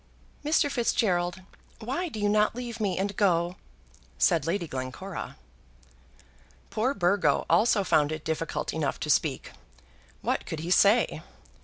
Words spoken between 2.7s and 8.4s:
me and go?" said Lady Glencora. Poor Burgo also found it